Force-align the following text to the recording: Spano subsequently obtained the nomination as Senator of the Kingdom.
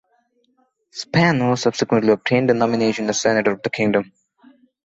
Spano 0.89 1.53
subsequently 1.55 2.11
obtained 2.11 2.49
the 2.49 2.55
nomination 2.55 3.07
as 3.07 3.21
Senator 3.21 3.51
of 3.51 3.61
the 3.61 3.69
Kingdom. 3.69 4.11